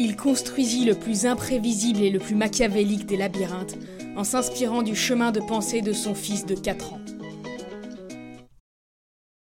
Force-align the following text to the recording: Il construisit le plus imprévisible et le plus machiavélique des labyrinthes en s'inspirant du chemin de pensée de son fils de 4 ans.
Il 0.00 0.16
construisit 0.16 0.84
le 0.84 0.94
plus 0.94 1.26
imprévisible 1.26 2.00
et 2.00 2.10
le 2.10 2.20
plus 2.20 2.36
machiavélique 2.36 3.06
des 3.06 3.16
labyrinthes 3.16 3.76
en 4.16 4.22
s'inspirant 4.22 4.82
du 4.82 4.94
chemin 4.94 5.32
de 5.32 5.40
pensée 5.40 5.80
de 5.80 5.92
son 5.92 6.14
fils 6.14 6.46
de 6.46 6.54
4 6.54 6.92
ans. 6.92 7.00